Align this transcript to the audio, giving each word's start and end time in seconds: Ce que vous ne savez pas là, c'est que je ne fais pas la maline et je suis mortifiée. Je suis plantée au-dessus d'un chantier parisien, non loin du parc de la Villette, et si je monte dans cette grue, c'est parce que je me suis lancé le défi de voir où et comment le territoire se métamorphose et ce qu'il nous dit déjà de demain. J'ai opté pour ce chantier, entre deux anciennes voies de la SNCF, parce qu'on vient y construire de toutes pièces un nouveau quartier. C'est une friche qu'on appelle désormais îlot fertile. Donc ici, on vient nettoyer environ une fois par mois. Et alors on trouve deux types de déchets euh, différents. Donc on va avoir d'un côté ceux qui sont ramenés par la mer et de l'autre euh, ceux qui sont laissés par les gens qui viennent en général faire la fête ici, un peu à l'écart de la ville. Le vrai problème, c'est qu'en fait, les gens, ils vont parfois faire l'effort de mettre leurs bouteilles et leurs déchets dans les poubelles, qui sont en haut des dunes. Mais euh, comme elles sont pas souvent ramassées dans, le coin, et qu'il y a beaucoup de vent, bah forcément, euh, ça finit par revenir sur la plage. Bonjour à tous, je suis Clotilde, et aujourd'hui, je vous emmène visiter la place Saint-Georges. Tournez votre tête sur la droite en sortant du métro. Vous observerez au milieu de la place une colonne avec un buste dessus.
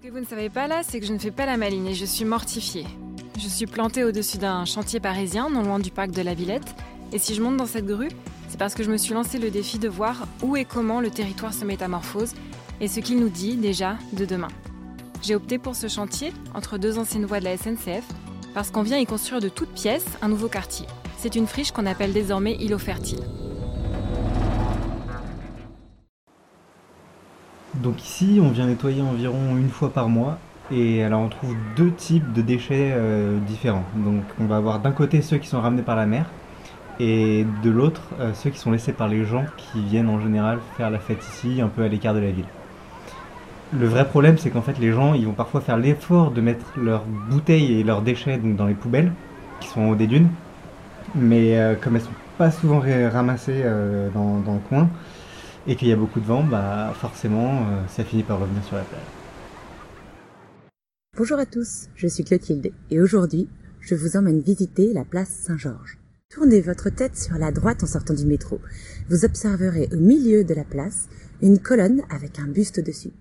Ce 0.00 0.06
que 0.06 0.12
vous 0.12 0.20
ne 0.20 0.24
savez 0.24 0.48
pas 0.48 0.66
là, 0.66 0.80
c'est 0.82 0.98
que 0.98 1.04
je 1.04 1.12
ne 1.12 1.18
fais 1.18 1.30
pas 1.30 1.44
la 1.44 1.58
maline 1.58 1.86
et 1.86 1.94
je 1.94 2.06
suis 2.06 2.24
mortifiée. 2.24 2.86
Je 3.38 3.46
suis 3.46 3.66
plantée 3.66 4.02
au-dessus 4.02 4.38
d'un 4.38 4.64
chantier 4.64 4.98
parisien, 4.98 5.50
non 5.50 5.62
loin 5.62 5.78
du 5.78 5.90
parc 5.90 6.10
de 6.12 6.22
la 6.22 6.32
Villette, 6.32 6.74
et 7.12 7.18
si 7.18 7.34
je 7.34 7.42
monte 7.42 7.58
dans 7.58 7.66
cette 7.66 7.84
grue, 7.84 8.08
c'est 8.48 8.58
parce 8.58 8.74
que 8.74 8.82
je 8.82 8.90
me 8.90 8.96
suis 8.96 9.12
lancé 9.12 9.38
le 9.38 9.50
défi 9.50 9.78
de 9.78 9.90
voir 9.90 10.26
où 10.42 10.56
et 10.56 10.64
comment 10.64 11.02
le 11.02 11.10
territoire 11.10 11.52
se 11.52 11.66
métamorphose 11.66 12.32
et 12.80 12.88
ce 12.88 13.00
qu'il 13.00 13.20
nous 13.20 13.28
dit 13.28 13.56
déjà 13.56 13.98
de 14.14 14.24
demain. 14.24 14.48
J'ai 15.20 15.34
opté 15.34 15.58
pour 15.58 15.76
ce 15.76 15.86
chantier, 15.86 16.32
entre 16.54 16.78
deux 16.78 16.98
anciennes 16.98 17.26
voies 17.26 17.40
de 17.40 17.44
la 17.44 17.58
SNCF, 17.58 18.08
parce 18.54 18.70
qu'on 18.70 18.82
vient 18.82 18.96
y 18.96 19.04
construire 19.04 19.42
de 19.42 19.50
toutes 19.50 19.74
pièces 19.74 20.06
un 20.22 20.28
nouveau 20.28 20.48
quartier. 20.48 20.86
C'est 21.18 21.34
une 21.36 21.46
friche 21.46 21.72
qu'on 21.72 21.84
appelle 21.84 22.14
désormais 22.14 22.56
îlot 22.56 22.78
fertile. 22.78 23.20
Donc 27.74 28.02
ici, 28.02 28.40
on 28.42 28.48
vient 28.48 28.66
nettoyer 28.66 29.02
environ 29.02 29.56
une 29.56 29.68
fois 29.70 29.92
par 29.92 30.08
mois. 30.08 30.38
Et 30.72 31.02
alors 31.02 31.20
on 31.20 31.28
trouve 31.28 31.56
deux 31.76 31.90
types 31.90 32.32
de 32.32 32.42
déchets 32.42 32.92
euh, 32.92 33.38
différents. 33.40 33.84
Donc 33.96 34.22
on 34.40 34.44
va 34.44 34.56
avoir 34.56 34.78
d'un 34.78 34.92
côté 34.92 35.20
ceux 35.20 35.38
qui 35.38 35.48
sont 35.48 35.60
ramenés 35.60 35.82
par 35.82 35.96
la 35.96 36.06
mer 36.06 36.26
et 37.00 37.44
de 37.62 37.70
l'autre 37.70 38.02
euh, 38.20 38.32
ceux 38.34 38.50
qui 38.50 38.58
sont 38.58 38.70
laissés 38.70 38.92
par 38.92 39.08
les 39.08 39.24
gens 39.24 39.44
qui 39.56 39.80
viennent 39.80 40.08
en 40.08 40.20
général 40.20 40.58
faire 40.76 40.90
la 40.90 40.98
fête 40.98 41.24
ici, 41.26 41.60
un 41.60 41.68
peu 41.68 41.82
à 41.82 41.88
l'écart 41.88 42.14
de 42.14 42.20
la 42.20 42.30
ville. 42.30 42.44
Le 43.72 43.86
vrai 43.86 44.06
problème, 44.06 44.36
c'est 44.36 44.50
qu'en 44.50 44.62
fait, 44.62 44.78
les 44.78 44.92
gens, 44.92 45.14
ils 45.14 45.24
vont 45.26 45.32
parfois 45.32 45.60
faire 45.60 45.76
l'effort 45.76 46.32
de 46.32 46.40
mettre 46.40 46.66
leurs 46.76 47.04
bouteilles 47.04 47.80
et 47.80 47.84
leurs 47.84 48.02
déchets 48.02 48.38
dans 48.38 48.66
les 48.66 48.74
poubelles, 48.74 49.12
qui 49.60 49.68
sont 49.68 49.80
en 49.80 49.90
haut 49.90 49.94
des 49.94 50.08
dunes. 50.08 50.28
Mais 51.14 51.56
euh, 51.56 51.74
comme 51.80 51.94
elles 51.96 52.02
sont 52.02 52.10
pas 52.36 52.50
souvent 52.50 52.80
ramassées 53.12 53.62
dans, 54.14 54.42
le 54.46 54.68
coin, 54.68 54.88
et 55.66 55.76
qu'il 55.76 55.88
y 55.88 55.92
a 55.92 55.96
beaucoup 55.96 56.20
de 56.20 56.26
vent, 56.26 56.44
bah 56.44 56.92
forcément, 56.94 57.66
euh, 57.68 57.86
ça 57.88 58.04
finit 58.04 58.22
par 58.22 58.40
revenir 58.40 58.64
sur 58.64 58.76
la 58.76 58.82
plage. 58.82 59.00
Bonjour 61.16 61.38
à 61.38 61.46
tous, 61.46 61.88
je 61.96 62.06
suis 62.06 62.24
Clotilde, 62.24 62.72
et 62.90 63.00
aujourd'hui, 63.00 63.48
je 63.80 63.94
vous 63.94 64.16
emmène 64.16 64.40
visiter 64.40 64.92
la 64.92 65.04
place 65.04 65.28
Saint-Georges. 65.28 65.98
Tournez 66.30 66.60
votre 66.60 66.90
tête 66.90 67.18
sur 67.18 67.36
la 67.36 67.50
droite 67.50 67.82
en 67.82 67.86
sortant 67.86 68.14
du 68.14 68.24
métro. 68.24 68.60
Vous 69.08 69.24
observerez 69.24 69.88
au 69.92 69.96
milieu 69.96 70.44
de 70.44 70.54
la 70.54 70.64
place 70.64 71.08
une 71.42 71.58
colonne 71.58 72.02
avec 72.08 72.38
un 72.38 72.46
buste 72.46 72.78
dessus. 72.78 73.12